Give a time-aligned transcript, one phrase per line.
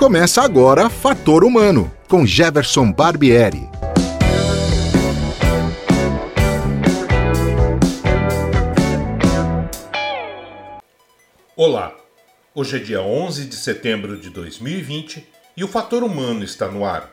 [0.00, 3.68] Começa agora Fator Humano, com Jefferson Barbieri.
[11.54, 11.94] Olá,
[12.54, 17.10] hoje é dia 11 de setembro de 2020 e o Fator Humano está no ar.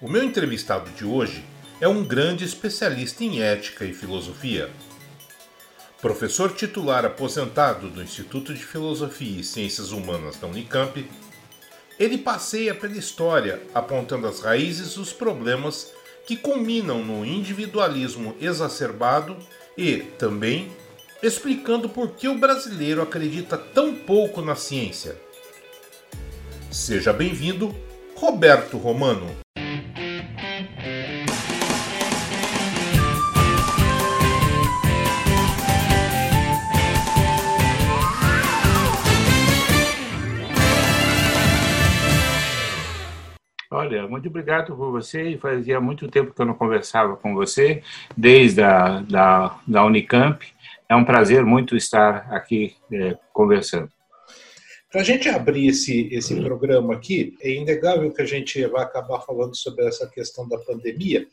[0.00, 1.44] O meu entrevistado de hoje
[1.80, 4.70] é um grande especialista em ética e filosofia.
[6.00, 11.04] Professor titular aposentado do Instituto de Filosofia e Ciências Humanas da Unicamp,
[11.98, 15.92] ele passeia pela história apontando as raízes dos problemas
[16.24, 19.36] que culminam no individualismo exacerbado
[19.76, 20.70] e, também,
[21.20, 25.16] explicando por que o brasileiro acredita tão pouco na ciência.
[26.70, 27.74] Seja bem-vindo,
[28.14, 29.26] Roberto Romano.
[43.70, 45.36] Olha, muito obrigado por você.
[45.36, 47.82] Fazia muito tempo que eu não conversava com você,
[48.16, 50.42] desde a da, da Unicamp.
[50.88, 53.90] É um prazer muito estar aqui é, conversando.
[54.90, 59.20] Para a gente abrir esse, esse programa aqui, é inegável que a gente vai acabar
[59.20, 61.26] falando sobre essa questão da pandemia,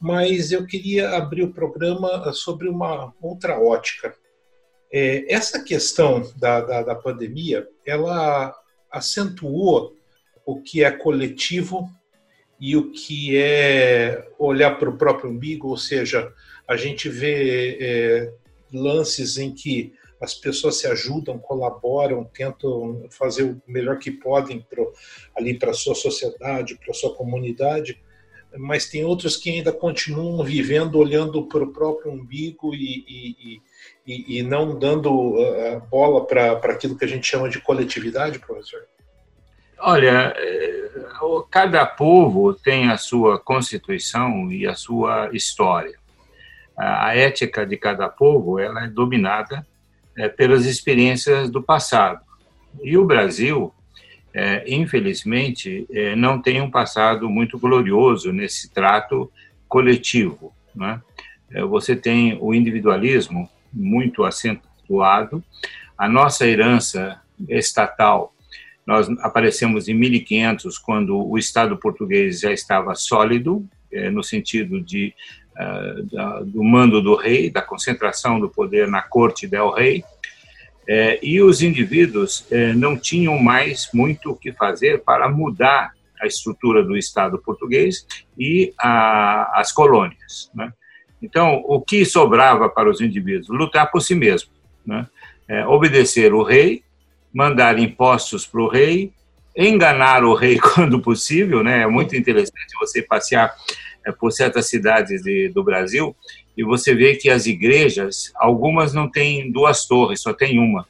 [0.00, 4.12] mas eu queria abrir o programa sobre uma outra ótica.
[4.92, 8.52] É, essa questão da, da, da pandemia, ela
[8.90, 9.96] acentuou
[10.48, 11.86] o que é coletivo
[12.58, 16.32] e o que é olhar para o próprio umbigo, ou seja,
[16.66, 18.32] a gente vê é,
[18.72, 24.90] lances em que as pessoas se ajudam, colaboram, tentam fazer o melhor que podem pro,
[25.36, 28.00] ali para a sua sociedade, para a sua comunidade,
[28.56, 33.60] mas tem outros que ainda continuam vivendo olhando para o próprio umbigo e, e,
[34.06, 38.88] e, e não dando uh, bola para aquilo que a gente chama de coletividade, professor?
[39.80, 40.90] Olha, eh,
[41.50, 45.96] cada povo tem a sua constituição e a sua história.
[46.76, 49.64] A ética de cada povo ela é dominada
[50.16, 52.20] eh, pelas experiências do passado.
[52.82, 53.72] E o Brasil,
[54.34, 55.86] eh, infelizmente,
[56.16, 59.30] não tem um passado muito glorioso nesse trato
[59.68, 60.52] coletivo.
[60.74, 61.00] Né?
[61.68, 65.42] Você tem o individualismo muito acentuado,
[65.96, 68.34] a nossa herança estatal
[68.88, 73.62] nós aparecemos em 1500, quando o Estado português já estava sólido,
[73.92, 75.12] é, no sentido de,
[76.10, 80.02] da, do mando do rei, da concentração do poder na corte del rei,
[80.88, 86.82] é, e os indivíduos não tinham mais muito o que fazer para mudar a estrutura
[86.82, 88.06] do Estado português
[88.38, 90.50] e a, as colônias.
[90.54, 90.72] Né?
[91.20, 93.48] Então, o que sobrava para os indivíduos?
[93.48, 94.50] Lutar por si mesmo,
[94.86, 95.06] né?
[95.46, 96.82] é, obedecer o rei
[97.32, 99.12] mandar impostos para o rei,
[99.56, 101.82] enganar o rei quando possível, né?
[101.82, 103.54] É muito interessante você passear
[104.04, 106.14] é, por certas cidades de, do Brasil
[106.56, 110.86] e você vê que as igrejas, algumas não têm duas torres, só tem uma.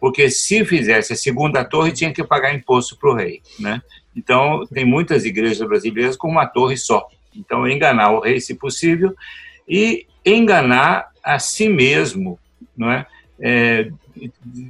[0.00, 3.82] Porque se fizesse a segunda torre, tinha que pagar imposto para o rei, né?
[4.14, 7.08] Então, tem muitas igrejas brasileiras com uma torre só.
[7.34, 9.14] Então, enganar o rei, se possível,
[9.68, 12.38] e enganar a si mesmo,
[12.76, 13.06] não é?
[13.40, 13.90] é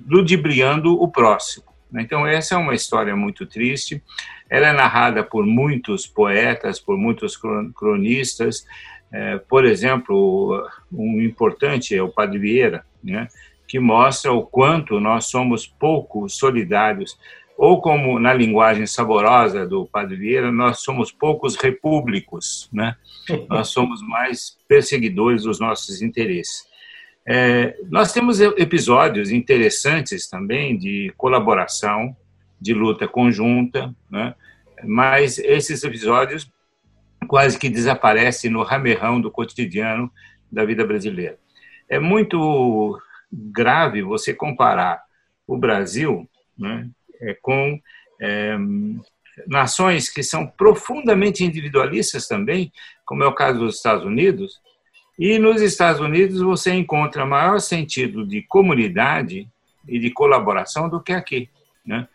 [0.07, 1.67] ludibriando o próximo.
[1.91, 2.03] Né?
[2.03, 4.03] Então, essa é uma história muito triste.
[4.49, 7.39] Ela é narrada por muitos poetas, por muitos
[7.75, 8.67] cronistas.
[9.13, 13.29] É, por exemplo, um importante é o Padre Vieira, né?
[13.67, 17.19] que mostra o quanto nós somos pouco solidários,
[17.57, 22.95] ou como na linguagem saborosa do Padre Vieira, nós somos poucos repúblicos, né?
[23.51, 26.65] nós somos mais perseguidores dos nossos interesses.
[27.31, 32.17] É, nós temos episódios interessantes também de colaboração,
[32.59, 34.35] de luta conjunta, né?
[34.83, 36.51] mas esses episódios
[37.29, 40.11] quase que desaparecem no ramerrão do cotidiano
[40.51, 41.39] da vida brasileira.
[41.87, 42.99] É muito
[43.31, 45.03] grave você comparar
[45.47, 46.27] o Brasil
[46.59, 46.89] né,
[47.21, 47.79] é, com
[48.23, 48.57] é,
[49.47, 52.73] nações que são profundamente individualistas também,
[53.05, 54.63] como é o caso dos Estados Unidos,
[55.19, 59.49] e nos Estados Unidos você encontra maior sentido de comunidade
[59.87, 61.51] e de colaboração do que aqui.
[61.85, 62.07] Né?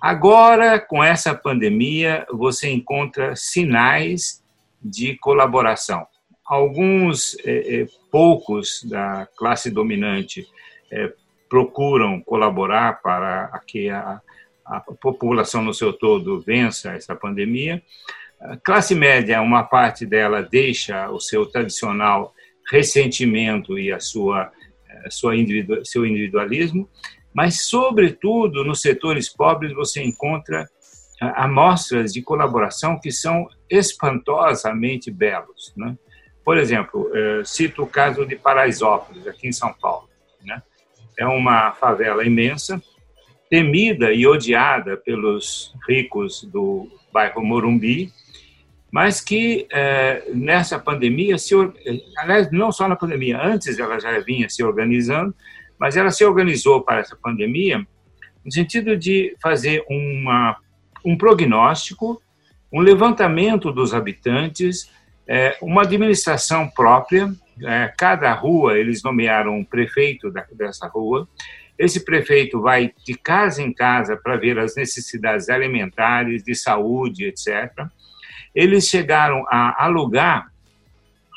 [0.00, 4.42] Agora, com essa pandemia, você encontra sinais
[4.82, 6.06] de colaboração.
[6.46, 10.46] Alguns, é, é, poucos da classe dominante
[10.90, 11.12] é,
[11.50, 14.22] procuram colaborar para que a,
[14.64, 17.82] a população no seu todo vença essa pandemia.
[18.40, 22.34] A classe média, uma parte dela deixa o seu tradicional
[22.70, 24.50] ressentimento e a sua,
[25.04, 26.88] a sua individu seu individualismo,
[27.32, 30.68] mas, sobretudo, nos setores pobres você encontra
[31.20, 35.72] amostras de colaboração que são espantosamente belos.
[35.76, 35.96] Né?
[36.44, 40.08] Por exemplo, eh, cito o caso de Paraisópolis, aqui em São Paulo.
[40.44, 40.62] Né?
[41.18, 42.80] É uma favela imensa,
[43.50, 48.12] temida e odiada pelos ricos do bairro Morumbi,
[48.90, 51.54] mas que eh, nessa pandemia, se,
[52.16, 55.34] aliás, não só na pandemia, antes ela já vinha se organizando,
[55.78, 57.86] mas ela se organizou para essa pandemia
[58.44, 60.56] no sentido de fazer uma
[61.04, 62.20] um prognóstico,
[62.72, 64.90] um levantamento dos habitantes,
[65.26, 67.32] é, uma administração própria.
[67.62, 71.28] É, cada rua, eles nomearam um prefeito dessa rua.
[71.78, 77.86] Esse prefeito vai de casa em casa para ver as necessidades alimentares, de saúde, etc.
[78.58, 80.50] Eles chegaram a alugar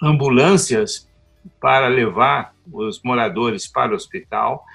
[0.02, 1.08] ambulâncias
[1.60, 4.66] para levar os moradores para o hospital.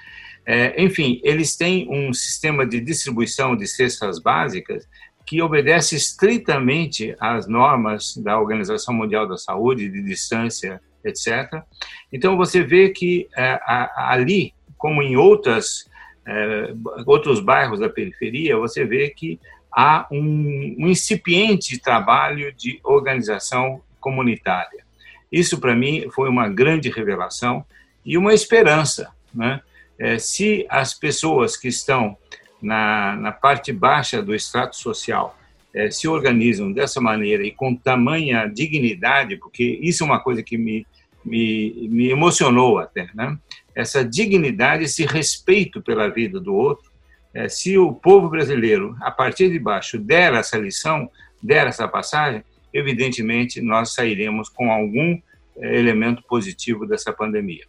[0.47, 4.89] É, enfim, eles têm um sistema de distribuição de cestas básicas
[5.27, 11.65] que obedece estritamente às normas da Organização Mundial da Saúde, de distância, etc.
[12.13, 13.59] Então, você vê que é,
[13.97, 15.91] ali, como em outras,
[16.25, 16.73] é,
[17.07, 19.41] outros bairros da periferia, você vê que
[19.77, 24.87] há um, um incipiente trabalho de organização comunitária.
[25.31, 27.63] Isso, para mim, foi uma grande revelação
[28.05, 29.61] e uma esperança, né?
[29.99, 32.17] é, se as pessoas que estão
[32.61, 35.39] na, na parte baixa do extrato social
[35.75, 40.57] é, se organizam dessa maneira e com tamanha dignidade, porque isso é uma coisa que
[40.57, 40.87] me,
[41.23, 43.37] me, me emocionou até, né?
[43.75, 46.91] essa dignidade, esse respeito pela vida do outro,
[47.37, 51.11] é, se o povo brasileiro, a partir de baixo, der essa lição,
[51.43, 52.43] der essa passagem,
[52.73, 55.21] evidentemente nós sairemos com algum
[55.59, 57.67] é, elemento positivo dessa pandemia.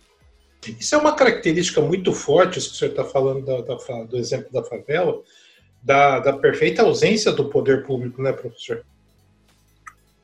[0.79, 4.17] Isso é uma característica muito forte, isso que o senhor está falando da, da, do
[4.17, 5.21] exemplo da favela,
[5.83, 8.85] da, da perfeita ausência do poder público, né, professor?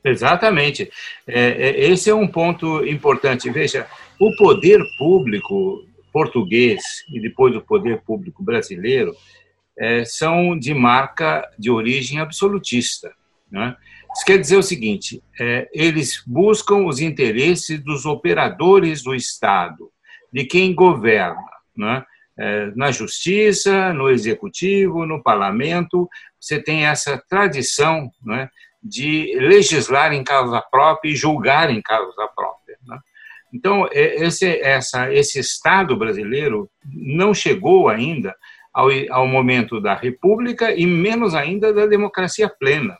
[0.06, 0.90] Exatamente.
[1.28, 3.50] É, é, esse é um ponto importante.
[3.50, 3.88] Veja,
[4.18, 9.14] o poder público português e depois o poder público brasileiro
[9.78, 13.12] é, são de marca de origem absolutista.
[13.52, 13.76] Né?
[14.16, 19.92] Isso quer dizer o seguinte: é, eles buscam os interesses dos operadores do Estado,
[20.32, 21.44] de quem governa,
[21.76, 22.06] né?
[22.36, 26.10] É, na justiça, no executivo, no parlamento,
[26.40, 28.50] você tem essa tradição né,
[28.82, 32.76] de legislar em causa própria e julgar em causa própria.
[32.88, 32.98] Né?
[33.54, 38.36] Então, esse, essa, esse Estado brasileiro não chegou ainda
[38.74, 42.98] ao, ao momento da República e menos ainda da democracia plena.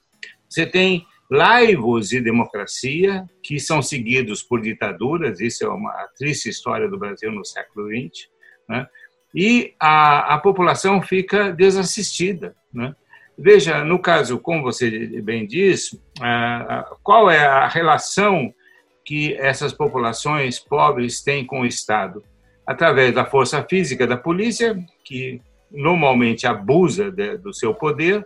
[0.48, 6.88] Você tem laivos de democracia que são seguidos por ditaduras, isso é uma triste história
[6.88, 8.30] do Brasil no século XX,
[8.70, 8.88] né?
[9.34, 12.56] e a, a população fica desassistida.
[12.72, 12.96] Né?
[13.36, 14.90] Veja, no caso, como você
[15.24, 16.00] bem diz,
[17.02, 18.54] qual é a relação
[19.06, 22.24] que essas populações pobres têm com o Estado?
[22.66, 25.42] Através da força física da polícia, que
[25.72, 28.26] normalmente abusa de, do seu poder,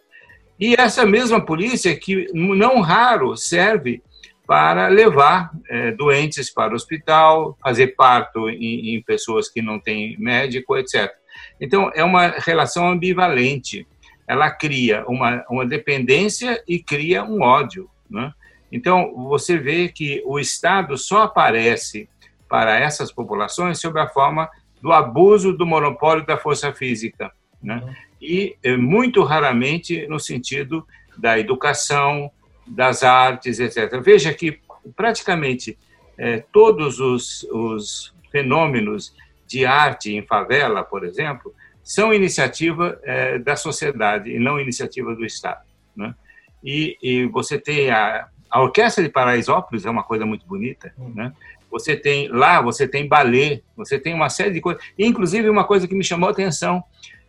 [0.59, 4.01] e essa mesma polícia que não raro serve
[4.47, 10.17] para levar é, doentes para o hospital, fazer parto em, em, pessoas que não têm
[10.17, 11.11] médico, etc.
[11.59, 13.85] Então, é uma relação ambivalente.
[14.25, 17.89] Ela cria uma, uma dependência e cria um ódio.
[18.09, 18.31] Né?
[18.71, 22.09] Então, você vê que o Estado só aparece
[22.49, 24.49] para essas populações sob a forma
[24.81, 27.31] do abuso do monopólio da força física.
[27.61, 27.81] Né?
[28.21, 30.85] e eh, muito raramente no sentido
[31.17, 32.31] da educação,
[32.65, 34.01] das artes, etc.
[34.01, 34.59] Veja que
[34.95, 35.77] praticamente
[36.17, 39.15] eh, todos os, os, fenômenos
[39.47, 45.25] de arte em favela, por exemplo, são iniciativa eh, da sociedade e não iniciativa do
[45.25, 45.61] Estado.
[45.95, 46.13] Né?
[46.61, 51.11] E, e, você tem a, a Orquestra de Paraisópolis, é uma coisa muito bonita, hum.
[51.15, 51.33] né?
[51.69, 54.81] Você tem lá, você tem balé, você tem uma série de coisas.
[54.97, 56.83] Inclusive, uma coisa que me chamou a atenção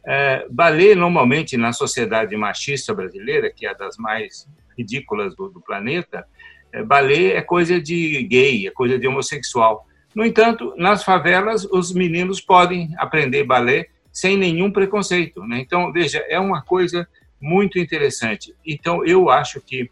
[0.06, 6.24] é, balé, normalmente, na sociedade machista brasileira, que é das mais ridículas do, do planeta,
[6.72, 9.86] é, balé é coisa de gay, é coisa de homossexual.
[10.14, 15.42] No entanto, nas favelas, os meninos podem aprender balé sem nenhum preconceito.
[15.44, 15.60] Né?
[15.60, 17.06] Então, veja, é uma coisa
[17.40, 18.54] muito interessante.
[18.66, 19.90] Então, eu acho que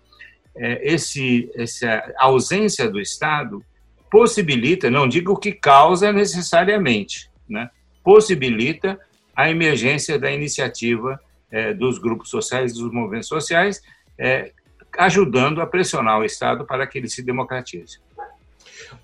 [0.59, 3.63] esse, essa ausência do Estado
[4.11, 7.69] possibilita, não digo que causa necessariamente, né?
[8.03, 8.99] possibilita
[9.35, 11.21] a emergência da iniciativa
[11.51, 13.83] é, dos grupos sociais, dos movimentos sociais,
[14.19, 14.53] é,
[14.99, 17.99] ajudando a pressionar o Estado para que ele se democratize.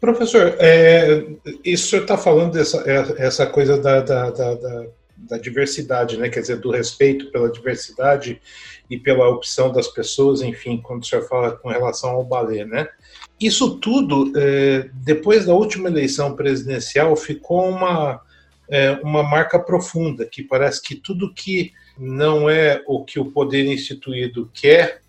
[0.01, 1.25] Professor, é,
[1.65, 4.87] isso está falando dessa é, essa coisa da, da, da, da
[5.41, 6.29] diversidade, né?
[6.29, 8.41] quer dizer, do respeito pela diversidade
[8.89, 12.65] e pela opção das pessoas, enfim, quando o senhor fala com relação ao balé.
[12.65, 12.89] Né?
[13.41, 18.21] Isso tudo, é, depois da última eleição presidencial, ficou uma,
[18.69, 23.67] é, uma marca profunda, que parece que tudo que não é o que o poder
[23.67, 25.03] instituído quer,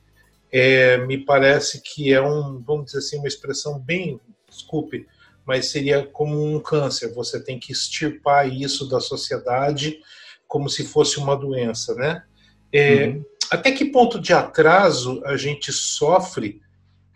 [0.52, 5.08] é, me parece que é um, vamos dizer assim, uma expressão bem, desculpe,
[5.46, 7.14] mas seria como um câncer.
[7.14, 10.00] Você tem que extirpar isso da sociedade
[10.48, 12.24] como se fosse uma doença, né?
[12.72, 13.26] É, uhum.
[13.52, 16.62] Até que ponto de atraso a gente sofre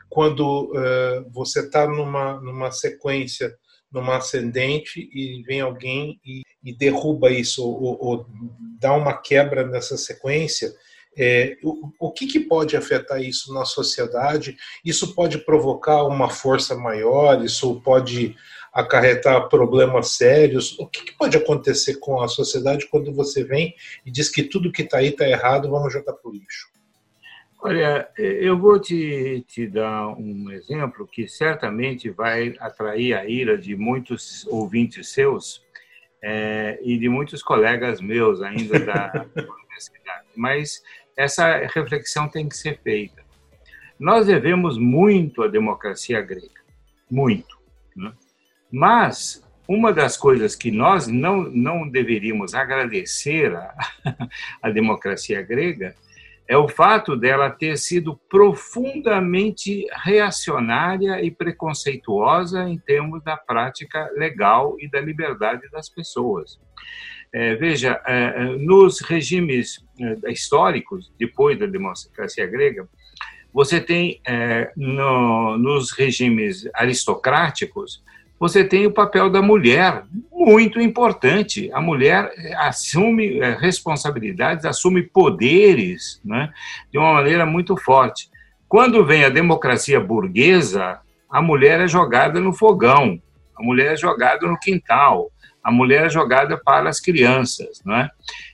[0.10, 3.56] quando uh, você está numa, numa sequência,
[3.92, 8.26] numa ascendente e vem alguém e, e derruba isso ou, ou,
[8.80, 10.74] dá uma quebra nessa sequência?
[11.18, 14.56] É, o, o que, que, pode afetar isso na sociedade?
[14.86, 17.44] Isso pode provocar uma força maior?
[17.44, 18.36] Isso pode
[18.72, 20.78] acarretar problemas sérios?
[20.78, 23.74] O que, que pode acontecer com a sociedade quando você vem
[24.06, 26.68] e diz que tudo que está aí está errado, vamos jogar para o lixo?
[27.60, 33.76] Olha, eu vou te, te dar um exemplo que certamente vai atrair a ira de
[33.76, 35.66] muitos ouvintes seus
[36.22, 40.28] é, e de muitos colegas meus ainda da universidade.
[40.36, 40.84] Mas
[41.18, 43.26] essa reflexão tem que ser feita.
[44.00, 46.62] Nós devemos muito à democracia grega,
[47.10, 47.58] muito.
[47.96, 48.14] Né?
[48.72, 53.54] Mas uma das coisas que nós não, não deveríamos agradecer
[54.62, 55.96] à, democracia grega
[56.48, 64.78] é o fato dela ter sido profundamente reacionária e preconceituosa em termos da prática legal
[64.80, 66.58] e da liberdade das pessoas.
[67.34, 69.86] É, veja, é, é, nos regimes
[70.28, 72.88] históricos, depois da democracia grega,
[73.54, 74.22] você tem,
[74.76, 78.04] no, nos regimes aristocráticos,
[78.40, 81.72] você tem o papel da mulher, muito importante.
[81.74, 86.54] A mulher assume responsabilidades, assume poderes né,
[86.92, 88.30] de uma maneira muito forte.
[88.70, 93.20] Quando vem a democracia burguesa, a mulher é jogada no fogão,
[93.58, 95.32] a mulher é jogada no quintal,
[95.68, 98.10] a mulher é jogada para as crianças, não é?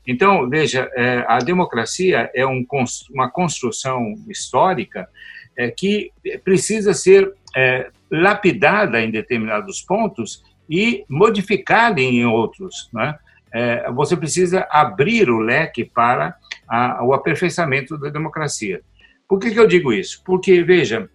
[0.07, 2.65] Então, veja, é, a democracia é um,
[3.11, 5.07] uma construção histórica
[5.55, 6.11] é, que
[6.43, 13.19] precisa ser é, lapidada em determinados pontos e modificada em outros, não é?
[13.53, 16.35] é você precisa abrir o leque para
[16.67, 18.81] a, o aperfeiçoamento da democracia.
[19.29, 20.19] Por que, que eu digo isso?
[20.25, 21.07] Porque, veja,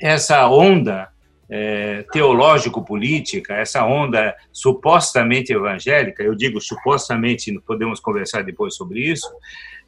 [0.00, 1.11] essa onda
[1.54, 9.30] é, teológico-política, essa onda supostamente evangélica, eu digo supostamente, podemos conversar depois sobre isso,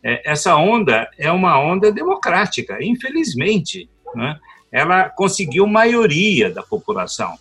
[0.03, 3.89] é, essa onda é uma onda democrática, infelizmente.
[4.15, 4.39] Né?
[4.71, 7.35] Ela conseguiu maioria da população,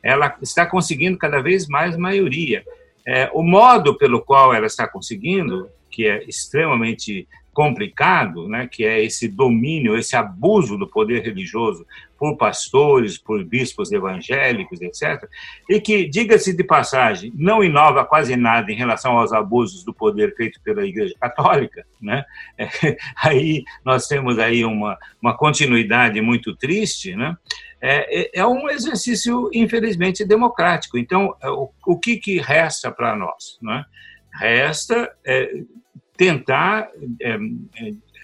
[0.00, 2.62] ela está conseguindo cada vez mais maioria.
[3.04, 9.02] É, o modo pelo qual ela está conseguindo, que é extremamente complicado, né, que é
[9.02, 11.86] esse domínio, esse abuso do poder religioso
[12.18, 15.28] por pastores, por bispos evangélicos, etc.,
[15.68, 20.34] e que, diga-se de passagem, não inova quase nada em relação aos abusos do poder
[20.34, 22.24] feito pela Igreja Católica, né?
[22.58, 22.68] É,
[23.22, 27.36] aí nós temos aí uma, uma continuidade muito triste, né?
[27.80, 30.96] É, é, é um exercício, infelizmente, democrático.
[30.96, 33.58] Então, é, o, o que, que resta para nós?
[33.60, 33.84] Né?
[34.32, 35.50] Resta é,
[36.16, 36.88] tentar
[37.20, 37.38] é, é,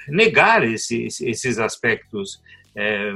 [0.09, 2.41] negar esses, esses aspectos
[2.75, 3.13] é,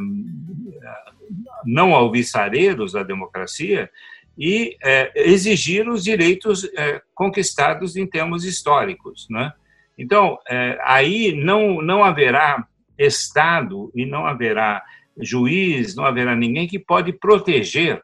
[1.65, 3.91] não alvissareiros da democracia
[4.37, 9.27] e é, exigir os direitos é, conquistados em termos históricos.
[9.31, 9.53] Né?
[9.97, 12.67] Então, é, aí não, não haverá
[12.97, 14.83] Estado e não haverá
[15.21, 18.01] juiz, não haverá ninguém que pode proteger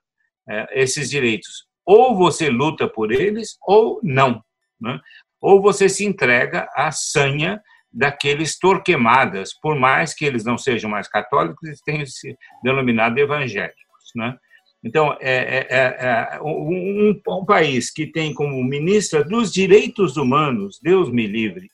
[0.73, 1.65] esses direitos.
[1.87, 4.43] Ou você luta por eles ou não.
[4.81, 4.99] Né?
[5.41, 7.61] Ou você se entrega à sanha
[7.93, 14.13] daqueles torquemadas, por mais que eles não sejam mais católicos, eles tenham se denominado evangélicos.
[14.15, 14.37] Né?
[14.83, 20.79] Então, é, é, é, é um, um, país que tem como ministra dos direitos humanos,
[20.83, 21.69] Deus me livre,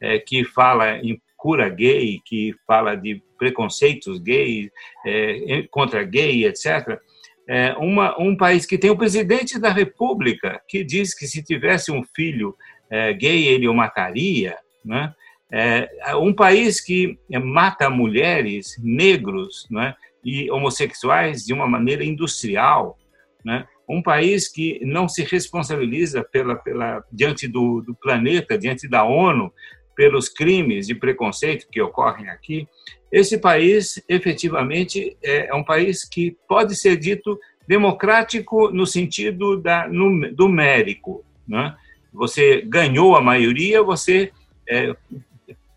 [0.00, 4.70] é, que fala em cura gay, que fala de preconceitos gay,
[5.06, 7.00] é, contra gay, etc.,
[7.48, 11.90] é uma, um país que tem o presidente da República que diz que se tivesse
[11.90, 12.56] um filho
[12.92, 15.14] é, gay ele o mataria, né?
[15.50, 19.94] É, um país que mata mulheres, negros né,
[20.24, 22.98] e homossexuais de uma maneira industrial,
[23.44, 23.66] né?
[23.86, 29.52] um país que não se responsabiliza pela, pela, diante do, do planeta, diante da ONU,
[29.94, 32.66] pelos crimes de preconceito que ocorrem aqui,
[33.10, 39.86] esse país efetivamente é, é um país que pode ser dito democrático no sentido da,
[39.86, 41.76] numérico, né?
[42.12, 44.32] Você ganhou a maioria, você
[44.68, 44.94] é,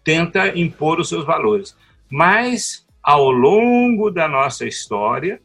[0.04, 1.76] tenta impor os seus valores.
[2.10, 5.42] Mas, ao longo da nossa história,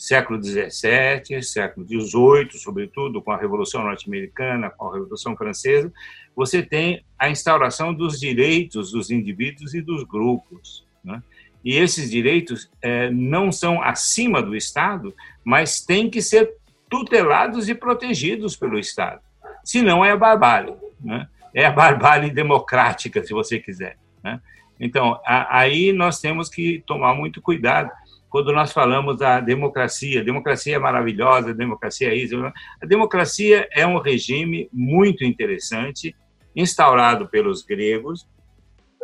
[0.00, 5.92] século XVII, século XVIII, sobretudo com a Revolução Norte-Americana, com a Revolução Francesa,
[6.34, 10.86] você tem a instauração dos direitos dos indivíduos e dos grupos.
[11.04, 11.22] Né?
[11.62, 16.54] E esses direitos é, não são acima do Estado, mas têm que ser
[16.88, 19.20] tutelados e protegidos pelo Estado.
[19.64, 20.74] Senão é a barbárie.
[21.00, 21.26] Né?
[21.54, 23.96] É a barbárie democrática, se você quiser.
[24.22, 24.40] Né?
[24.78, 27.90] Então, a, aí nós temos que tomar muito cuidado
[28.28, 30.24] quando nós falamos da democracia.
[30.24, 32.36] Democracia é maravilhosa, democracia é isso.
[32.80, 36.14] A democracia é um regime muito interessante,
[36.54, 38.26] instaurado pelos gregos,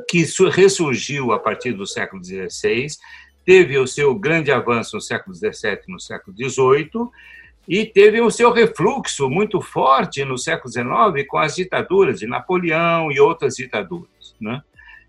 [0.08, 2.86] que ressurgiu a partir do século XVI,
[3.44, 6.90] teve o seu grande avanço no século XVII no século XVIII,
[7.68, 13.10] e teve o seu refluxo muito forte no século XIX com as ditaduras de Napoleão
[13.10, 14.36] e outras ditaduras.
[14.40, 14.62] Né?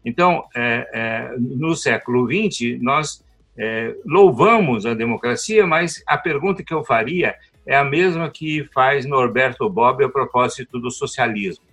[0.03, 3.23] Então, é, é, no século XX, nós
[3.57, 7.35] é, louvamos a democracia, mas a pergunta que eu faria
[7.65, 11.65] é a mesma que faz Norberto Bobbio a propósito do socialismo.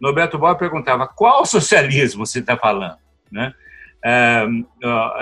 [0.00, 2.96] Norberto Bobbio perguntava qual socialismo você está falando,
[3.30, 3.52] né?
[4.02, 4.46] É,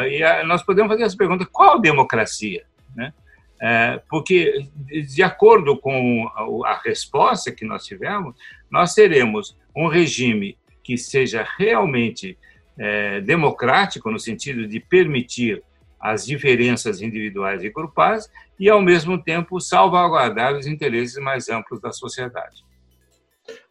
[0.08, 2.64] e nós podemos fazer essa pergunta: qual democracia?
[2.94, 3.12] Né?
[3.60, 6.30] É, porque, de acordo com
[6.64, 8.36] a resposta que nós tivemos,
[8.70, 12.38] nós teremos um regime que seja realmente
[12.78, 15.62] é, democrático, no sentido de permitir
[16.00, 21.92] as diferenças individuais e grupais e, ao mesmo tempo, salvaguardar os interesses mais amplos da
[21.92, 22.64] sociedade.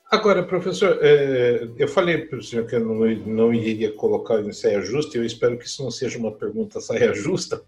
[0.09, 4.53] Agora, professor, é, eu falei para o senhor que eu não, não iria colocar em
[4.53, 7.61] saia justa, e eu espero que isso não seja uma pergunta saia justa,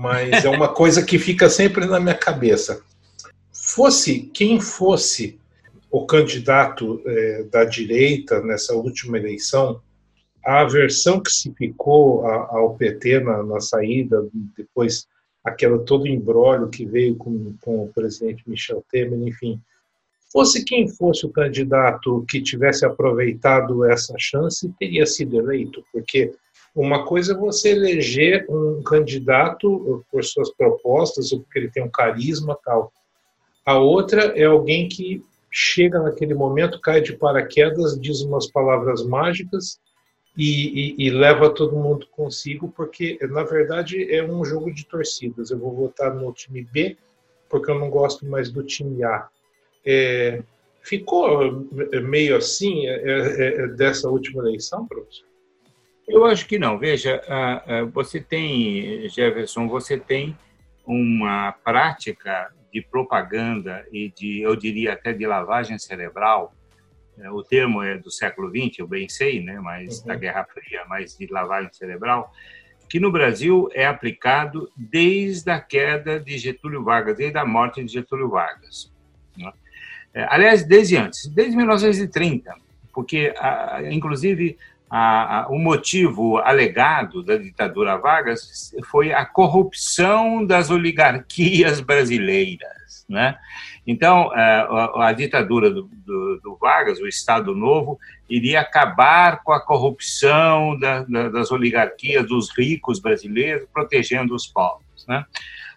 [0.00, 2.82] mas é uma coisa que fica sempre na minha cabeça.
[3.52, 5.38] Fosse quem fosse
[5.90, 9.82] o candidato é, da direita nessa última eleição,
[10.42, 15.06] a aversão que se ficou ao PT na, na saída, depois
[15.44, 19.60] aquela todo embrólio que veio com, com o presidente Michel Temer, enfim,
[20.32, 26.32] fosse quem fosse o candidato que tivesse aproveitado essa chance, teria sido eleito, porque
[26.74, 31.90] uma coisa é você eleger um candidato por suas propostas, ou porque ele tem um
[31.90, 32.92] carisma tal.
[33.66, 39.80] A outra é alguém que chega naquele momento, cai de paraquedas, diz umas palavras mágicas
[40.36, 45.50] e, e, e, leva todo mundo consigo, porque na verdade é um jogo de torcidas.
[45.50, 46.96] Eu vou votar no time B
[47.48, 49.28] porque eu não gosto mais do time A.
[49.84, 50.42] É,
[50.82, 51.68] ficou
[52.04, 55.29] meio assim é, é, é dessa última eleição, professor?
[56.10, 56.78] Eu acho que não.
[56.78, 57.22] Veja,
[57.92, 60.36] você tem, Jefferson, você tem
[60.84, 66.52] uma prática de propaganda e de, eu diria até de lavagem cerebral
[67.20, 70.06] é, o termo é do século XX, eu bem sei, né, mas uhum.
[70.06, 72.32] da Guerra Fria, mas de lavagem cerebral,
[72.88, 77.92] que no Brasil é aplicado desde a queda de Getúlio Vargas, desde a morte de
[77.92, 78.92] Getúlio Vargas.
[79.36, 79.52] Né?
[80.14, 82.52] É, aliás, desde antes, desde 1930,
[82.92, 83.32] porque,
[83.92, 84.58] inclusive,
[84.90, 93.38] a, a, o motivo alegado da ditadura Vargas foi a corrupção das oligarquias brasileiras, né?
[93.86, 97.98] Então, é, a, a ditadura do, do, do, Vargas, o Estado Novo,
[98.28, 105.06] iria acabar com a corrupção da, da, das oligarquias, dos ricos brasileiros, protegendo os pobres.
[105.08, 105.24] Né?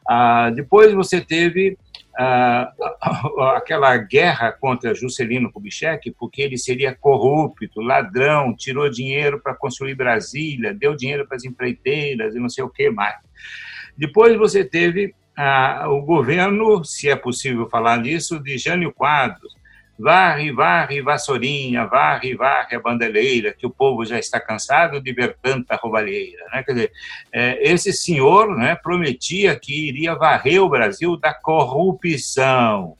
[0.07, 1.77] Ah, depois você teve
[3.55, 10.73] aquela guerra contra Juscelino Kubitschek, porque ele seria corrupto, ladrão, tirou dinheiro para construir Brasília,
[10.73, 13.15] deu dinheiro para as empreiteiras e não sei o que mais.
[13.97, 19.55] Depois você teve ah, o governo, se é possível falar nisso, de Jânio Quadros.
[19.97, 25.37] Varre, varre, vassourinha, varre, varre a bandeleira, que o povo já está cansado de ver
[25.41, 26.43] tanta roubalheira.
[26.51, 26.63] Né?
[26.63, 26.91] Quer dizer,
[27.31, 32.97] é, esse senhor né, prometia que iria varrer o Brasil da corrupção.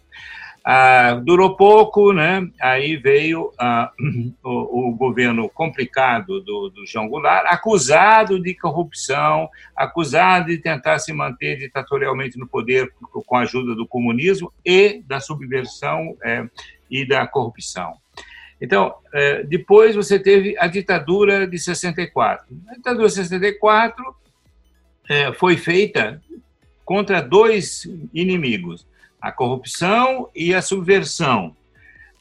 [0.66, 2.48] Ah, durou pouco, né?
[2.62, 3.92] aí veio ah,
[4.42, 11.12] o, o, governo complicado do, do, João Goulart, acusado de corrupção, acusado de tentar se
[11.12, 16.46] manter ditatorialmente no poder com a ajuda do comunismo e da subversão é,
[16.94, 17.98] e da corrupção.
[18.62, 22.46] Então, é, depois você teve a ditadura de 64.
[22.70, 24.16] A ditadura de 64
[25.10, 26.22] é, foi feita
[26.86, 28.86] contra dois inimigos
[29.20, 31.56] a corrupção e a subversão.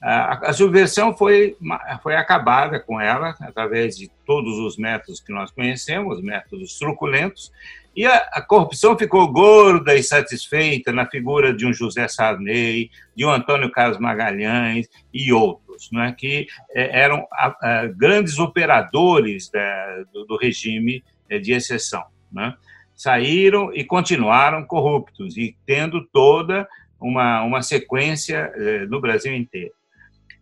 [0.01, 1.57] A, subversão foi,
[2.03, 7.53] foi acabada com ela através de todos os métodos que nós conhecemos, métodos truculentos,
[7.95, 13.25] E a, a, corrupção ficou gorda e satisfeita na figura de um José Sarney, de
[13.25, 16.13] um Antônio Carlos Magalhães e outros, não é?
[16.13, 22.05] que é, eram a, a, grandes operadores da, do, do, regime é, de exceção.
[22.33, 22.55] Né?
[22.95, 26.67] Saíram e continuaram corruptos, e tendo toda
[26.99, 29.75] uma, uma sequência é, no Brasil inteiro.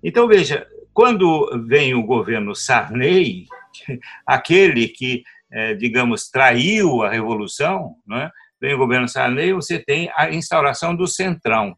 [0.03, 3.47] Então, veja, quando vem o governo Sarney,
[4.25, 8.31] aquele que é, digamos, traiu a revolução, né?
[8.61, 11.71] vem o governo Sarney, você tem a instauração do Centrão.
[11.71, 11.77] O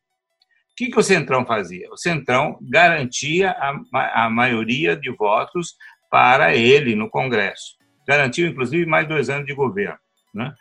[0.77, 1.89] que, que o Centrão fazia?
[1.91, 5.75] O Centrão garantia a, a maioria de votos
[6.11, 7.77] para ele no Congresso.
[8.07, 9.99] Garantiu, inclusive, mais dois anos de governo.
[10.35, 10.53] Né?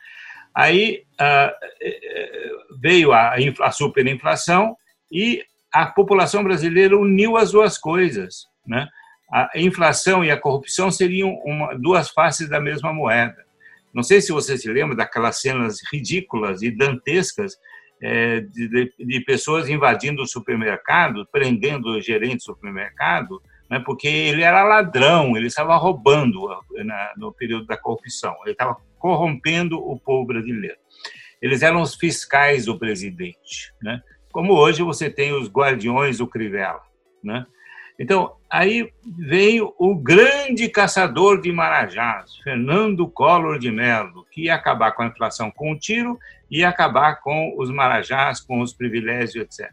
[0.54, 1.54] Aí ah,
[2.80, 4.76] veio a, a superinflação
[5.12, 5.44] e
[5.74, 8.46] a população brasileira uniu as duas coisas.
[8.66, 8.88] Né?
[9.32, 13.46] A inflação e a corrupção seriam uma, duas faces da mesma moeda.
[13.94, 17.58] Não sei se você se lembra daquelas cenas ridículas e dantescas
[18.02, 24.42] é, de, de, pessoas invadindo o supermercado, prendendo o gerente do supermercado, né, porque ele
[24.42, 26.48] era ladrão, ele estava roubando
[26.84, 30.78] na, no período da corrupção, ele estava corrompendo o povo brasileiro.
[31.42, 34.02] Eles eram os fiscais do presidente, né?
[34.32, 36.82] como hoje você tem os guardiões do Crivella.
[37.24, 37.46] Né?
[38.00, 44.92] Então, aí veio o grande caçador de marajás, Fernando Collor de Mello, que ia acabar
[44.92, 46.18] com a inflação com um tiro
[46.50, 49.72] e acabar com os marajás, com os privilégios, etc.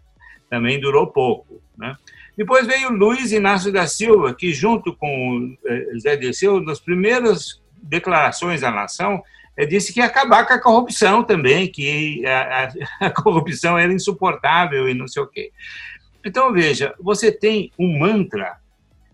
[0.51, 1.63] Também durou pouco.
[1.77, 1.97] Né?
[2.37, 8.63] Depois veio Luiz Inácio da Silva, que, junto com eh, Zé Dirceu, nas primeiras declarações
[8.63, 9.23] à nação,
[9.57, 13.93] eh, disse que ia acabar com a corrupção também, que a, a, a corrupção era
[13.93, 15.51] insuportável e não sei o quê.
[16.25, 18.57] Então, veja, você tem um mantra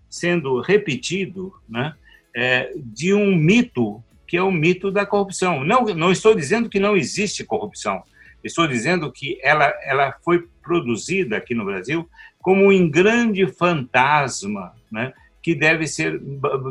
[0.08, 1.94] sendo repetido né,
[2.34, 5.64] é, de um mito, que é o mito da corrupção.
[5.64, 8.02] Não, não estou dizendo que não existe corrupção,
[8.42, 12.08] estou dizendo que ela, ela foi produzida aqui no Brasil
[12.40, 15.12] como um grande fantasma, né,
[15.42, 16.20] que deve ser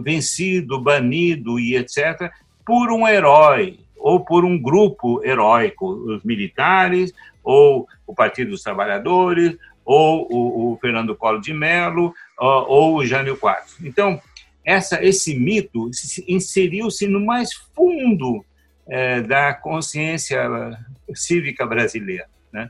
[0.03, 2.31] vencido, banido e etc.,
[2.65, 9.57] por um herói ou por um grupo heróico, os militares, ou o Partido dos Trabalhadores,
[9.85, 13.75] ou o, o Fernando Collor de Mello, ou, ou o Jânio Quadros.
[13.83, 14.21] Então,
[14.65, 15.89] essa, esse mito
[16.27, 18.45] inseriu-se no mais fundo
[18.87, 20.41] é, da consciência
[21.13, 22.27] cívica brasileira.
[22.51, 22.69] Né?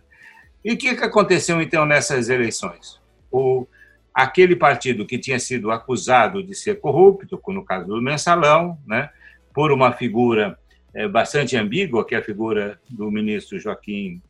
[0.64, 3.00] E o que, que aconteceu, então, nessas eleições?
[3.32, 3.68] O,
[4.14, 9.10] aquele partido que tinha sido acusado de ser corrupto, no caso do Mensalão, né,
[9.54, 10.58] por uma figura
[10.94, 14.22] é, bastante ambígua, que é a figura do ministro Joaquim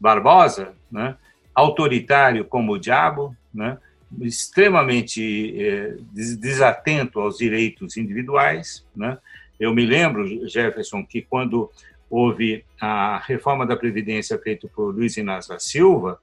[0.00, 1.16] Barbosa, né,
[1.56, 3.78] autoritário como o diabo, né?
[4.20, 8.86] extremamente é, desatento aos direitos individuais.
[8.94, 9.16] Né?
[9.58, 11.70] Eu me lembro, Jefferson, que quando
[12.10, 16.20] houve a reforma da Previdência feita por Luiz Inácio da Silva,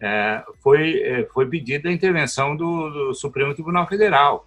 [0.00, 4.46] é, foi, é, foi pedida a intervenção do, do Supremo Tribunal Federal.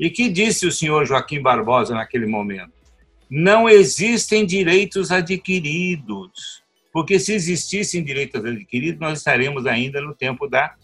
[0.00, 2.72] E que disse o senhor Joaquim Barbosa naquele momento?
[3.30, 6.63] Não existem direitos adquiridos
[6.94, 10.76] porque se existissem direitos adquiridos, nós estaremos ainda no tempo da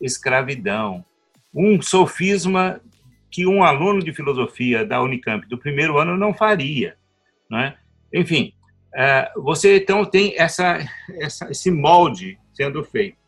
[0.00, 1.04] escravidão.
[1.54, 2.80] Um sofisma
[3.30, 6.96] que um aluno de filosofia da Unicamp do primeiro ano não faria.
[7.50, 7.76] Não é?
[8.10, 8.54] Enfim,
[8.94, 10.78] é, você então tem essa,
[11.20, 13.18] essa, esse molde sendo feito.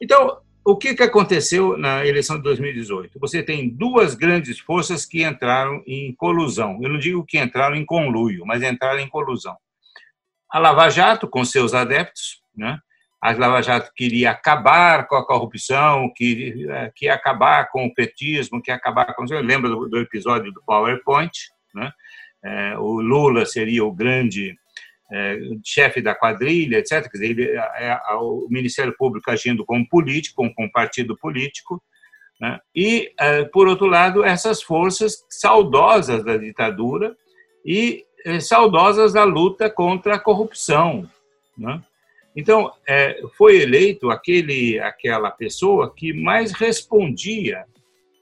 [0.00, 3.20] Então, o que, que aconteceu na eleição de 2018?
[3.20, 6.78] Você tem duas grandes forças que entraram em colusão.
[6.80, 9.54] Eu não digo que entraram em conluio, mas entraram em colusão
[10.50, 12.78] a Lava Jato, com seus adeptos, né?
[13.20, 18.62] a Lava Jato queria acabar com a corrupção, que, que ia acabar com o petismo,
[18.62, 19.24] que ia acabar com...
[19.24, 21.32] Lembra do, do episódio do PowerPoint?
[21.74, 21.90] Né?
[22.44, 24.56] É, o Lula seria o grande
[25.12, 27.02] é, chefe da quadrilha, etc.
[27.10, 31.82] Quer dizer, ele, é, é, o Ministério Público agindo como político, como, como partido político,
[32.40, 32.60] né?
[32.74, 37.16] e, é, por outro lado, essas forças saudosas da ditadura
[37.64, 38.07] e é,
[38.40, 41.08] saudosas da luta contra a corrupção.
[41.56, 41.82] Né?
[42.36, 47.64] Então, é, foi eleito aquele, aquela pessoa que mais respondia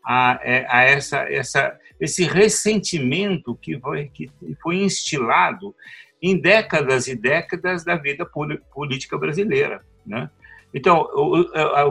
[0.04, 4.30] a, é, a essa, essa, esse ressentimento que foi, que
[4.62, 5.74] foi instilado
[6.22, 8.26] em décadas e décadas da vida
[8.72, 9.84] política brasileira.
[10.06, 10.30] Né?
[10.72, 11.08] Então,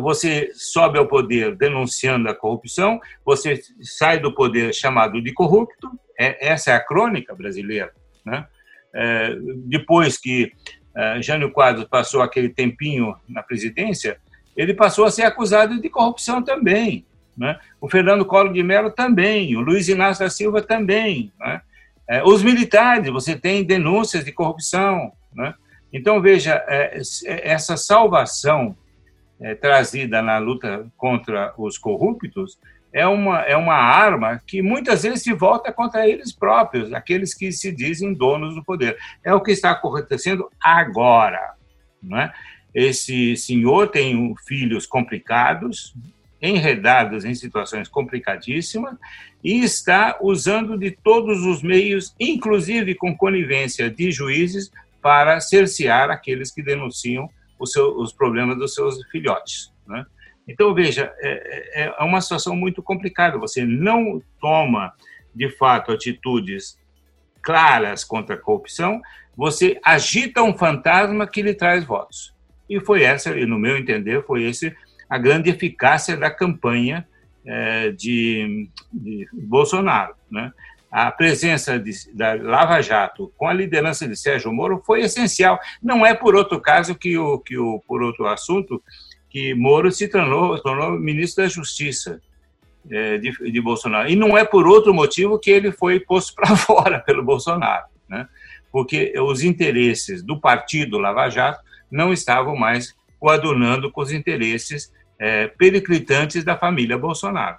[0.02, 6.48] você sobe ao poder denunciando a corrupção, você sai do poder chamado de corrupto, é,
[6.48, 7.92] essa é a crônica brasileira.
[8.26, 8.46] Né?
[8.94, 10.52] É, depois que
[10.96, 14.18] é, Jânio Quadros passou aquele tempinho na presidência,
[14.56, 17.06] ele passou a ser acusado de corrupção também.
[17.38, 17.60] Né?
[17.82, 21.32] O Fernando Collor de Mello também, o Luiz Inácio da Silva também.
[21.40, 21.62] Né?
[22.08, 25.12] É, os militares, você tem denúncias de corrupção.
[25.34, 25.54] Né?
[25.92, 28.76] Então, veja, é, essa salvação
[29.40, 32.58] é, trazida na luta contra os corruptos
[32.96, 37.52] é uma, é uma arma que muitas vezes se volta contra eles próprios, aqueles que
[37.52, 38.98] se dizem donos do poder.
[39.22, 41.56] É o que está acontecendo agora.
[42.02, 42.34] Não é?
[42.74, 45.94] Esse senhor tem filhos complicados,
[46.42, 48.96] enredados em situações complicadíssimas,
[49.44, 54.72] e está usando de todos os meios, inclusive com conivência de juízes,
[55.02, 59.74] para cercear aqueles que denunciam os problemas dos seus filhotes.
[59.88, 60.06] Né?
[60.48, 63.38] Então, veja, é, é, é uma situação muito complicada.
[63.38, 64.94] Você não toma,
[65.34, 66.78] de fato, atitudes
[67.42, 69.02] claras contra a corrupção,
[69.38, 72.34] você agita um fantasma que lhe traz votos.
[72.70, 74.76] E foi essa, e no meu entender, foi esse
[75.08, 77.08] a grande eficácia da campanha
[77.46, 80.16] é, de, de, Bolsonaro.
[80.32, 80.52] Né?
[80.98, 85.60] A presença de, da Lava Jato com a liderança de Sérgio Moro foi essencial.
[85.84, 88.82] Não é por outro caso que o, que o por outro assunto
[89.30, 92.22] que Moro se tornou, tornou ministro da Justiça
[92.90, 94.10] é, de, de, Bolsonaro.
[94.10, 98.26] E não é por outro motivo que ele foi posto para fora pelo Bolsonaro, né?
[98.72, 101.60] porque os interesses do partido Lava Jato
[101.92, 107.58] não estavam mais coadunando com os interesses é, periclitantes da família Bolsonaro.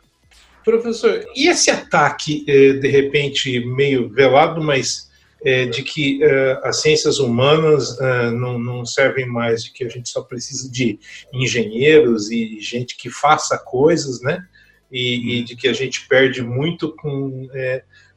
[0.67, 5.09] Professor, e esse ataque, é, de repente, meio velado, mas
[5.45, 7.97] é, de que uh, as ciências humanas
[8.33, 10.99] não, servem mais, de que a gente só precisa de
[11.33, 14.45] engenheiros e gente que faça coisas, né?
[14.91, 17.47] E, e de que a gente perde muito com.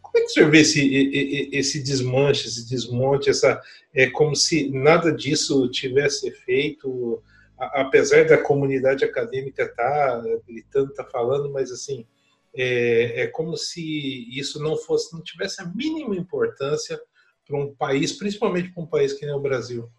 [0.01, 3.61] Como é que você vê esse, esse desmanche, esse desmonte, essa,
[3.93, 7.21] é como se nada disso tivesse feito,
[7.59, 12.07] apesar da comunidade acadêmica estar tá gritando, estar tá falando, mas assim,
[12.55, 16.99] é, é, como se isso não fosse, não tivesse a mínima importância
[17.45, 19.89] para um país, principalmente para um país que nem o Brasil?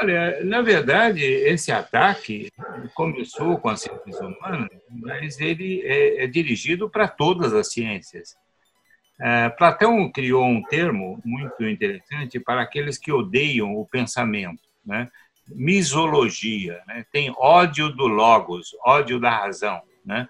[0.00, 2.50] Olha, na verdade, esse ataque
[2.94, 8.36] começou com as ciências humanas, mas ele é, é dirigido para todas as ciências.
[9.20, 15.08] É, Platão criou um termo muito interessante para aqueles que odeiam o pensamento, né?
[15.48, 17.04] misologia, né?
[17.10, 19.82] tem ódio do logos, ódio da razão.
[20.04, 20.28] Né?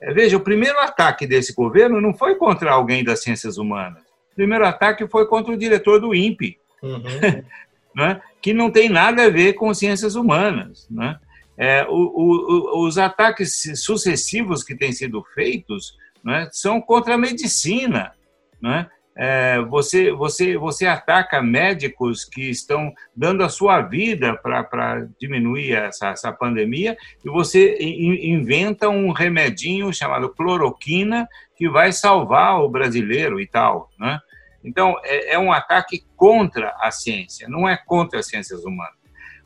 [0.00, 4.02] É, veja, o primeiro ataque desse governo não foi contra alguém das ciências humanas,
[4.34, 7.42] primeiro ataque foi contra o diretor do INPE, uhum.
[7.96, 8.20] né?
[8.40, 10.86] que não tem nada a ver com ciências humanas.
[10.90, 11.18] Né?
[11.56, 18.12] É, o, o, os ataques sucessivos que têm sido feitos né, são contra a medicina.
[18.60, 18.86] Né?
[19.18, 26.08] É, você, você, você ataca médicos que estão dando a sua vida para diminuir essa,
[26.08, 31.26] essa pandemia e você inventa um remedinho chamado cloroquina
[31.56, 34.20] que vai salvar o brasileiro e tal, né?
[34.62, 38.96] Então, é, é um ataque contra a ciência, não é contra as ciências humanas.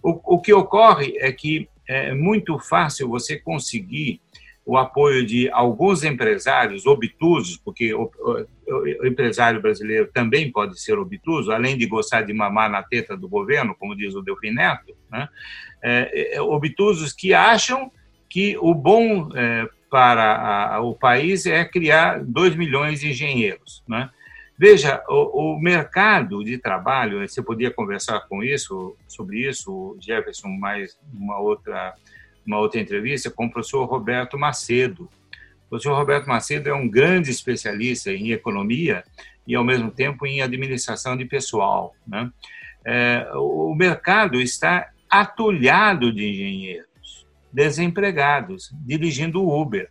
[0.03, 4.21] O, o que ocorre é que é muito fácil você conseguir
[4.65, 8.47] o apoio de alguns empresários obtusos, porque o, o,
[9.03, 13.29] o, empresário brasileiro também pode ser obtuso, além de gostar de mamar na teta do
[13.29, 15.29] governo, como diz o Delfim Neto, né?
[15.83, 17.91] é, é, obtusos que acham
[18.29, 23.83] que o bom é, para a, o país é criar 2 milhões de engenheiros.
[23.89, 24.09] Né?
[24.57, 30.97] Veja, o, o, mercado de trabalho, você podia conversar com isso, sobre isso, Jefferson, mais
[31.13, 31.95] uma outra,
[32.51, 35.05] uma outra entrevista com o professor Roberto Macedo.
[35.67, 39.05] O professor Roberto Macedo é um grande especialista em economia
[39.47, 41.95] e, ao mesmo tempo, em administração de pessoal.
[42.05, 42.29] Né?
[42.85, 49.89] É, o mercado está atulhado de engenheiros, desempregados, dirigindo Uber.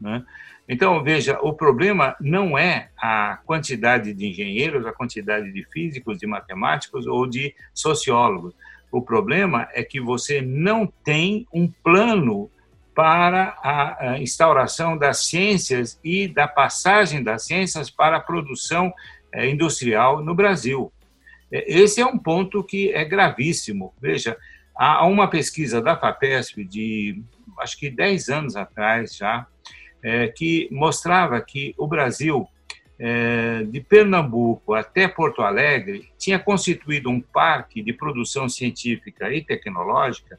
[0.00, 0.24] Né?
[0.66, 6.26] Então, veja, o problema não é a quantidade de engenheiros, a quantidade de físicos, de
[6.26, 8.54] matemáticos ou de sociólogos.
[8.90, 12.50] O problema é que você não tem um plano
[12.94, 18.92] para a instauração das ciências e da passagem das ciências para a produção
[19.32, 20.92] eh, industrial no Brasil.
[21.52, 23.94] Eh, esse é um ponto que é gravíssimo.
[24.00, 24.36] Veja,
[24.74, 27.22] há uma pesquisa da FAPESP de,
[27.60, 29.46] acho que 10 anos atrás já,
[30.02, 32.48] é, que mostrava que o Brasil,
[32.98, 40.38] é, de Pernambuco até Porto Alegre, tinha constituído um parque de produção científica e tecnológica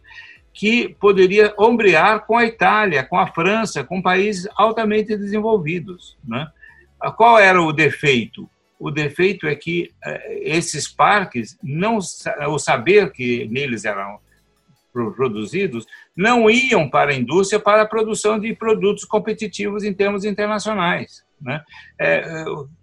[0.54, 6.18] que poderia ombrear com a Itália, com a França, com países altamente desenvolvidos.
[6.28, 6.48] Né?
[7.16, 8.50] Qual era o defeito?
[8.78, 14.20] O defeito é que é, esses parques, não, o saber que neles eram
[15.16, 21.24] produzidos não iam para a indústria para a produção de produtos competitivos em termos internacionais.
[21.42, 21.64] Né?
[22.00, 22.24] É,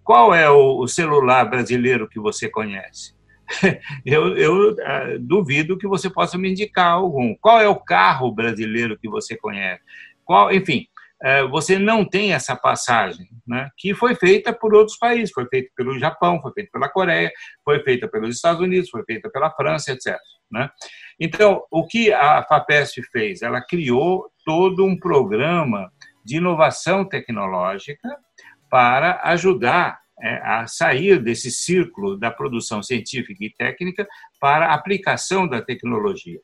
[0.03, 3.15] qual é o celular brasileiro que você conhece?
[4.05, 7.33] Eu, eu ah, duvido que você possa me indicar algum.
[7.37, 9.81] Qual é o carro brasileiro que você conhece?
[10.25, 10.89] Qual, enfim,
[11.23, 15.71] é, você não tem essa passagem, né, que foi feita por outros países, foi feita
[15.77, 17.31] pelo Japão, foi feita pela Coreia,
[17.65, 20.19] foi feita pelos Estados Unidos, foi feita pela França, etc.
[20.51, 20.69] Né?
[21.19, 23.43] Então, o que a FAPESP fez?
[23.43, 25.91] Ela criou todo um programa
[26.25, 28.09] de inovação tecnológica
[28.71, 34.07] para ajudar é, a sair desse círculo da produção científica e técnica
[34.41, 36.41] para a aplicação da tecnologia.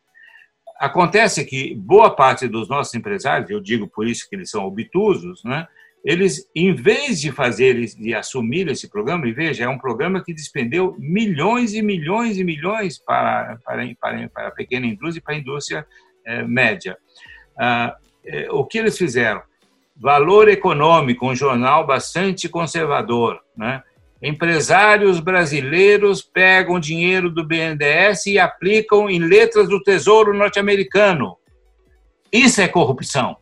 [0.79, 5.43] Acontece que boa parte dos nossos empresários, eu digo por isso que eles são obtusos,
[5.45, 5.67] né?
[6.05, 10.35] eles, em vez de fazer, de assumir esse programa, e veja, é um programa que
[10.35, 15.35] despendeu milhões e milhões e milhões para, para, para, para a pequena indústria e para
[15.35, 15.87] a indústria
[16.27, 16.99] é, média.
[17.57, 19.43] Ah, é, o que eles fizeram?
[20.03, 23.85] Valor Econômico, um jornal bastante conservador, né?
[24.21, 31.37] Empresários brasileiros pegam dinheiro do BNDES e aplicam em letras do Tesouro norte-americano.
[32.33, 33.37] Isso é corrupção.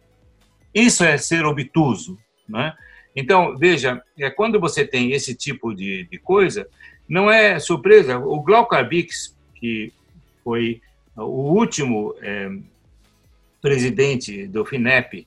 [0.74, 2.18] Isso é ser obtuso.
[2.46, 2.74] Né?
[3.16, 6.68] Então, veja, é, quando você tem esse tipo de, de coisa,
[7.08, 8.18] não é surpresa.
[8.18, 9.94] O Glauco Bix, que
[10.44, 10.82] foi
[11.16, 12.50] o último é,
[13.62, 15.26] presidente do FINEP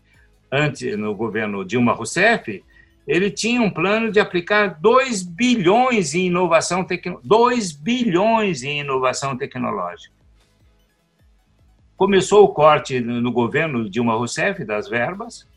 [0.54, 2.64] antes, no governo Dilma Rousseff,
[3.08, 6.86] ele tinha um plano de aplicar 2 bilhões em inovação,
[7.24, 10.14] 2 bilhões em inovação tecnológica.
[11.98, 15.48] Começou o corte no governo Dilma Rousseff das verbas,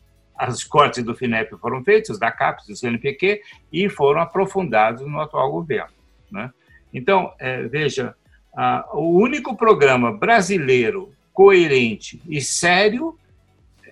[0.49, 5.51] os cortes do FINEP foram feitos, da CAPES, do CNPq, e foram aprofundados no atual
[5.51, 5.95] governo.
[6.31, 6.51] Né?
[6.93, 8.15] Então, é, veja,
[8.55, 13.19] a, o único programa brasileiro coerente e sério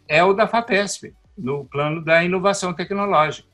[0.09, 3.49] é o da FAPESP no plano da inovação tecnológica.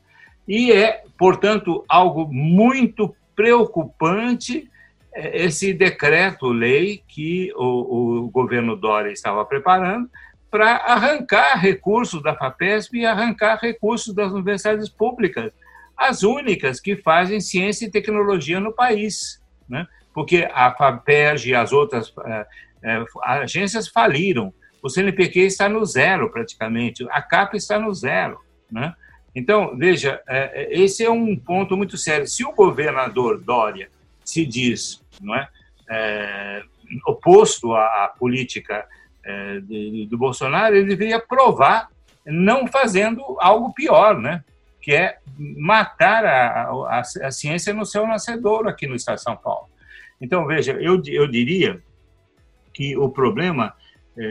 [0.47, 4.71] E é, portanto, algo muito preocupante
[5.13, 10.09] é, esse decreto-lei que o, o, governo Dória estava preparando
[10.51, 15.53] para arrancar recursos da FAPESP e arrancar recursos das universidades públicas,
[15.97, 19.41] as únicas que fazem ciência e tecnologia no país.
[19.69, 19.87] Né?
[20.13, 22.47] Porque a FAPERJ e as outras é,
[22.83, 24.53] é, agências faliram.
[24.83, 27.07] O CNPq está no zero, praticamente.
[27.11, 28.40] A CAP está no zero.
[28.71, 28.95] Né?
[29.35, 32.27] Então, veja, é, é, esse é um ponto muito sério.
[32.27, 33.90] Se o governador Dória
[34.25, 35.49] se diz não é,
[35.88, 36.62] é
[37.07, 38.87] oposto à, política
[39.25, 41.88] é, de, do Bolsonaro, ele deveria provar
[42.27, 44.45] não fazendo algo pior, né?
[44.81, 49.37] que é matar a, a, a ciência no seu nascedouro aqui no Estado de São
[49.37, 49.69] Paulo.
[50.21, 51.81] Então, veja, eu, eu diria
[52.73, 53.75] que o problema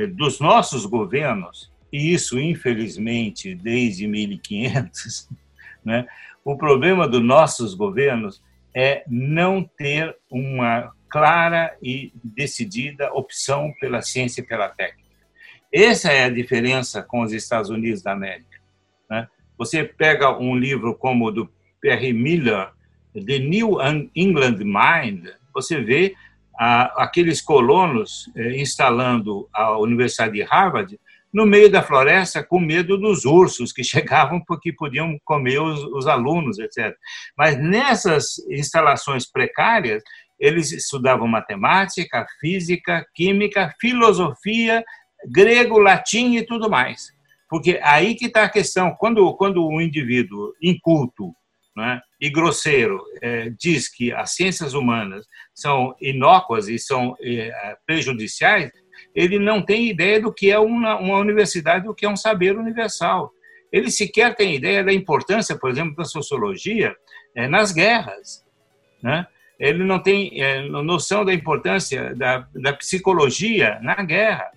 [0.08, 5.30] dos nossos governos, e isso, infelizmente, desde 1500,
[5.84, 6.08] né,
[6.44, 8.42] o problema dos nossos governos
[8.76, 15.10] é não ter uma clara e decidida opção pela ciência e pela técnica.
[15.72, 18.60] Essa é a diferença com os Estados Unidos da América.
[19.10, 19.28] Né?
[19.58, 21.50] Você pega um livro como o do
[21.82, 22.70] Perry Miller,
[23.14, 23.78] The New
[24.16, 26.16] England Mind, você vê
[26.60, 31.00] aqueles colonos eh, instalando a Universidade de Harvard
[31.32, 36.06] no meio da floresta com medo dos ursos que chegavam porque podiam comer os, os
[36.06, 36.94] alunos, etc.
[37.38, 40.04] Mas nessas instalações precárias,
[40.38, 44.84] eles estudavam matemática, física, química, filosofia,
[45.32, 47.14] grego, latim e tudo mais.
[47.50, 48.96] Porque aí que está a questão.
[49.00, 51.34] Quando, quando um indivíduo inculto
[51.76, 58.72] né, e grosseiro é, diz que as ciências humanas são inócuas e são é, prejudiciais,
[59.16, 62.58] ele não tem ideia do que é uma, uma universidade, do que é um saber
[62.58, 63.32] universal.
[63.72, 66.94] Ele sequer tem ideia da importância, por exemplo, da sociologia
[67.36, 68.44] é, nas guerras.
[69.02, 69.26] Né?
[69.58, 70.32] Ele não tem
[70.84, 74.50] noção da importância da, da psicologia na guerra,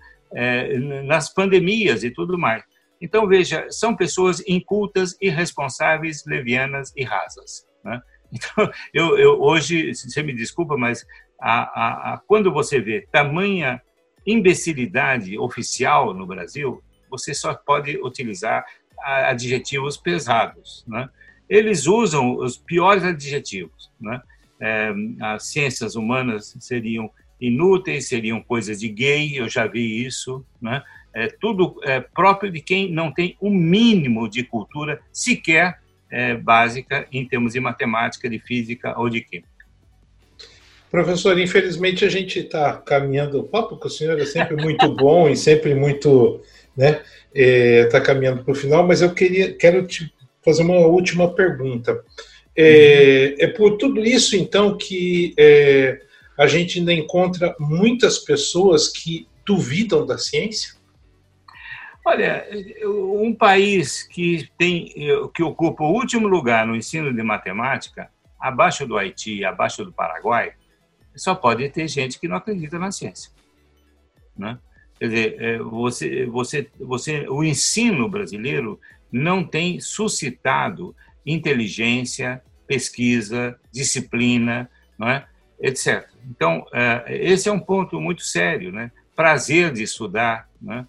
[1.04, 2.62] nas pandemias e tudo mais.
[3.02, 7.66] Então, veja, são pessoas incultas, irresponsáveis, levianas e rasas.
[7.84, 8.00] Né?
[8.34, 11.04] Então, eu, eu, hoje, você me desculpa, mas
[11.38, 13.78] a, a, a, quando você vê tamanha
[14.26, 18.64] imbecilidade oficial no Brasil, você só pode utilizar
[19.04, 20.82] adjetivos pesados.
[20.88, 21.10] Né?
[21.46, 23.90] Eles usam os piores adjetivos.
[24.00, 24.18] Né?
[24.58, 30.42] É, as ciências humanas seriam inúteis, seriam coisas de gay, eu já vi isso.
[30.58, 30.82] Né?
[31.14, 35.78] É tudo é, próprio de quem não tem o um mínimo de cultura sequer
[36.10, 39.52] é, básica em termos de matemática, de física ou de química.
[40.90, 43.40] Professor, infelizmente a gente está caminhando.
[43.40, 46.42] O papo com o senhor é sempre muito bom e sempre muito,
[46.76, 47.00] né?
[47.34, 50.12] Está é, caminhando para o final, mas eu queria, quero te
[50.44, 52.04] fazer uma última pergunta.
[52.54, 55.98] É, é por tudo isso, então, que é,
[56.36, 60.74] a gente ainda encontra muitas pessoas que duvidam da ciência?
[62.04, 62.46] Olha,
[62.84, 64.92] um país que tem
[65.32, 70.52] que ocupa o último lugar no ensino de matemática, abaixo do Haiti, abaixo do Paraguai,
[71.14, 73.30] só pode ter gente que não acredita na ciência,
[74.36, 74.58] né?
[74.98, 78.80] Quer dizer, é, você, você, você, o ensino brasileiro
[79.10, 80.94] não tem suscitado
[81.24, 85.26] inteligência, pesquisa, disciplina, não é?
[85.62, 86.08] etc.
[86.28, 88.90] Então, é, esse é um ponto muito sério, né?
[89.14, 90.86] Prazer de estudar, né?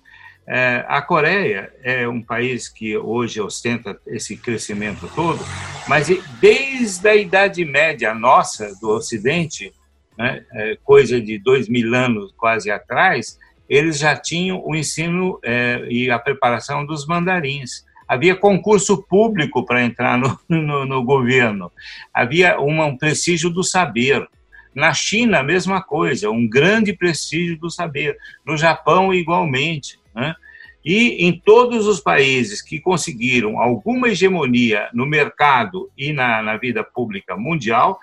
[0.88, 5.39] A Coreia é um país que hoje ostenta esse crescimento todo,
[5.88, 6.08] mas
[6.41, 9.74] desde a Idade Média nossa, do Ocidente,
[10.18, 10.44] né,
[10.84, 13.39] coisa de dois mil anos quase atrás,
[13.70, 17.84] eles já tinham o ensino é, e a preparação dos mandarins.
[18.08, 21.72] Havia concurso público para entrar no, no, no, governo.
[22.14, 24.28] Havia uma, um prestígio do saber.
[24.76, 28.18] Na China, a mesma coisa, um grande prestígio do saber.
[28.46, 30.00] No Japão, igualmente.
[30.16, 30.36] Né?
[30.84, 36.84] E em todos os países que conseguiram alguma hegemonia no mercado e na, na vida
[36.84, 37.99] pública mundial,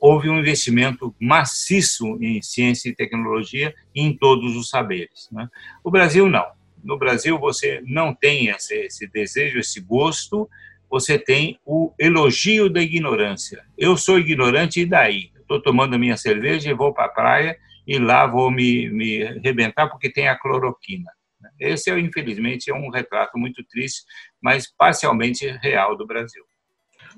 [0.00, 5.28] houve um investimento maciço em ciência e tecnologia em todos os saberes.
[5.30, 5.48] Né?
[5.84, 6.46] O Brasil não.
[6.82, 10.48] No Brasil você não tem esse, esse desejo, esse gosto,
[10.90, 13.64] você tem o elogio da ignorância.
[13.78, 15.30] Eu sou ignorante e daí?
[15.38, 17.56] Estou tomando a minha cerveja e vou para a praia
[17.86, 21.10] e lá vou me, me arrebentar porque tem a cloroquina.
[21.58, 24.02] Esse, é, infelizmente, é um retrato muito triste,
[24.40, 26.44] mas parcialmente real do Brasil.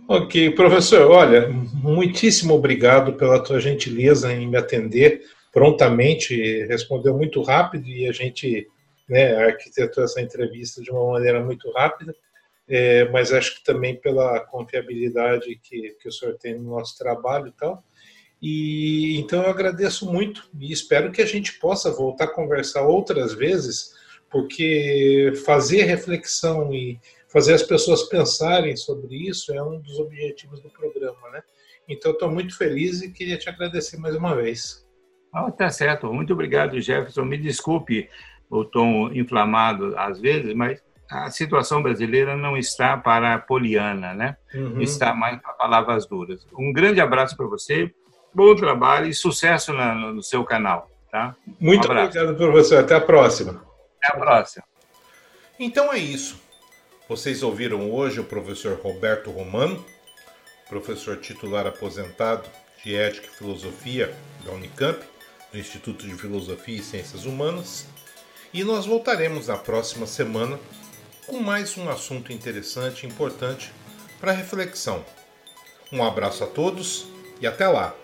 [0.09, 5.23] Ok, professor, olha, muitíssimo obrigado pela tua gentileza em me atender
[5.53, 8.67] prontamente, respondeu muito rápido e a gente
[9.09, 12.15] né, arquitetou essa entrevista de uma maneira muito rápida,
[12.69, 17.49] é, mas acho que também pela confiabilidade que, que o senhor tem no nosso trabalho
[17.49, 17.85] e tal.
[18.43, 23.33] E então eu agradeço muito e espero que a gente possa voltar a conversar outras
[23.33, 23.93] vezes,
[24.35, 26.99] porque fazer reflexão e
[27.33, 31.41] fazer as pessoas pensarem sobre isso é um dos objetivos do programa, né?
[31.89, 34.85] Então, estou muito feliz e queria te agradecer mais uma vez.
[35.33, 36.13] Ah, tá certo.
[36.13, 37.25] Muito obrigado, Jefferson.
[37.25, 38.11] Me desculpe
[38.51, 44.37] o tom inflamado às vezes, mas a situação brasileira não está para a poliana, né?
[44.53, 44.81] Uhum.
[44.81, 46.45] Está mais para palavras duras.
[46.59, 47.89] Um grande abraço para você,
[48.35, 51.37] bom trabalho e sucesso no seu canal, tá?
[51.61, 52.81] Muito um obrigado, professor.
[52.81, 53.74] Até a próxima.
[54.05, 54.65] Até a próxima.
[55.59, 56.39] Então é isso.
[57.09, 59.85] Vocês ouviram hoje o professor Roberto Romano,
[60.69, 62.49] professor titular aposentado
[62.83, 65.03] de Ética e Filosofia da Unicamp,
[65.53, 67.87] do Instituto de Filosofia e Ciências Humanas,
[68.53, 70.59] e nós voltaremos na próxima semana
[71.27, 73.73] com mais um assunto interessante e importante
[74.21, 75.05] para reflexão.
[75.93, 77.07] Um abraço a todos
[77.41, 78.04] e até lá!